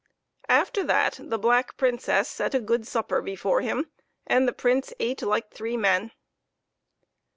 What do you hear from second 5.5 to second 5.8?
three